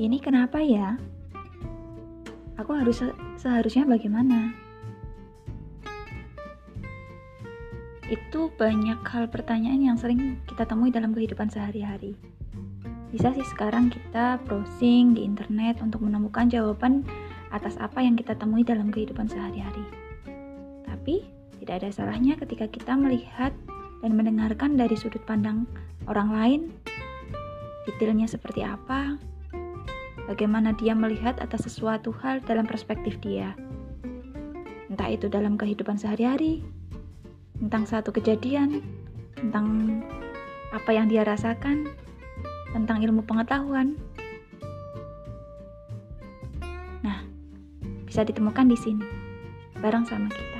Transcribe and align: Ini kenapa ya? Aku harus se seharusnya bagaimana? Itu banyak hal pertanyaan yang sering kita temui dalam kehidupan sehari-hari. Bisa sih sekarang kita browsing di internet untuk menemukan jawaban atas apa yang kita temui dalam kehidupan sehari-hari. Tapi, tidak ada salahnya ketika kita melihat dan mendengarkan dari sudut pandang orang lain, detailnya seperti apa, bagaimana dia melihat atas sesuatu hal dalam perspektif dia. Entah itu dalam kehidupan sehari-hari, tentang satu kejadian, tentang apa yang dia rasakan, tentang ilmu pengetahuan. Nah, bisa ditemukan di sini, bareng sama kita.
Ini 0.00 0.16
kenapa 0.16 0.64
ya? 0.64 0.96
Aku 2.56 2.72
harus 2.72 3.04
se 3.04 3.12
seharusnya 3.36 3.84
bagaimana? 3.84 4.56
Itu 8.08 8.48
banyak 8.56 9.04
hal 9.04 9.28
pertanyaan 9.28 9.84
yang 9.84 10.00
sering 10.00 10.40
kita 10.48 10.64
temui 10.64 10.88
dalam 10.88 11.12
kehidupan 11.12 11.52
sehari-hari. 11.52 12.16
Bisa 13.12 13.28
sih 13.36 13.44
sekarang 13.44 13.92
kita 13.92 14.40
browsing 14.48 15.12
di 15.12 15.20
internet 15.20 15.84
untuk 15.84 16.00
menemukan 16.00 16.48
jawaban 16.48 17.04
atas 17.52 17.76
apa 17.76 18.00
yang 18.00 18.16
kita 18.16 18.32
temui 18.40 18.64
dalam 18.64 18.88
kehidupan 18.88 19.28
sehari-hari. 19.28 19.84
Tapi, 20.88 21.28
tidak 21.60 21.84
ada 21.84 21.92
salahnya 21.92 22.40
ketika 22.40 22.72
kita 22.72 22.96
melihat 22.96 23.52
dan 24.00 24.16
mendengarkan 24.16 24.80
dari 24.80 24.96
sudut 24.96 25.20
pandang 25.28 25.68
orang 26.08 26.32
lain, 26.32 26.60
detailnya 27.84 28.24
seperti 28.24 28.64
apa, 28.64 29.20
bagaimana 30.30 30.70
dia 30.78 30.94
melihat 30.94 31.42
atas 31.42 31.66
sesuatu 31.66 32.14
hal 32.22 32.38
dalam 32.46 32.62
perspektif 32.62 33.18
dia. 33.18 33.58
Entah 34.86 35.10
itu 35.10 35.26
dalam 35.26 35.58
kehidupan 35.58 35.98
sehari-hari, 35.98 36.62
tentang 37.58 37.82
satu 37.82 38.14
kejadian, 38.14 38.78
tentang 39.34 39.98
apa 40.70 40.90
yang 40.94 41.10
dia 41.10 41.26
rasakan, 41.26 41.90
tentang 42.70 43.02
ilmu 43.02 43.26
pengetahuan. 43.26 43.98
Nah, 47.02 47.26
bisa 48.06 48.22
ditemukan 48.22 48.70
di 48.70 48.78
sini, 48.78 49.06
bareng 49.82 50.06
sama 50.06 50.30
kita. 50.30 50.59